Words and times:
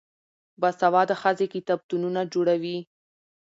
باسواده 0.61 1.15
ښځې 1.21 1.47
کتابتونونه 1.53 2.21
جوړوي. 2.33 2.77